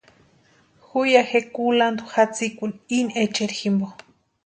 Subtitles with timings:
[0.87, 1.21] Ju ya
[1.57, 3.87] kulantu jatsikuni íni echeri jimpo.